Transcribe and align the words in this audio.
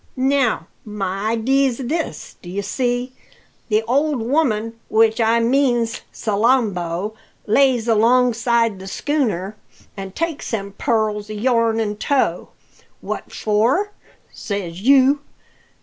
Now, 0.17 0.65
my 0.83 1.33
idee's 1.33 1.77
this, 1.77 2.35
d'ye 2.41 2.61
see: 2.61 3.13
the 3.69 3.83
old 3.83 4.19
woman 4.19 4.79
which 4.89 5.21
I 5.21 5.39
means 5.39 6.01
Salambo 6.11 7.13
lays 7.45 7.87
alongside 7.87 8.79
the 8.79 8.87
schooner 8.87 9.55
an' 9.95 10.13
takes 10.13 10.49
them 10.49 10.73
pearls 10.79 11.29
o' 11.29 11.33
your'n 11.33 11.79
in 11.79 11.97
tow. 11.97 12.49
What 13.01 13.31
for? 13.31 13.91
says 14.33 14.81
you. 14.81 15.21